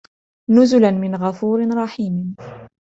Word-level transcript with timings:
نُزُلًا 0.49 0.91
مِنْ 0.91 1.15
غَفُورٍ 1.15 1.67
رَحِيمٍ 1.75 2.35